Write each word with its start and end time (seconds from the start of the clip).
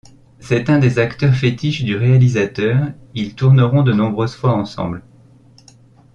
C'est 0.39 0.67
un 0.71 0.79
des 0.79 0.97
acteurs 0.97 1.35
fétiches 1.35 1.83
du 1.83 1.95
réalisateur, 1.95 2.87
ils 3.13 3.35
tourneront 3.35 3.83
de 3.83 3.93
nombreuses 3.93 4.33
fois 4.33 4.53
ensemble. 4.55 5.03